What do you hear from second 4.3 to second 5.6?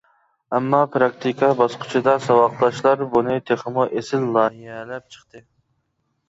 لايىھەلەپ چىقتى.